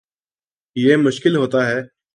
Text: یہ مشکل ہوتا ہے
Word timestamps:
یہ 0.75 0.95
مشکل 0.97 1.35
ہوتا 1.35 1.67
ہے 1.67 1.79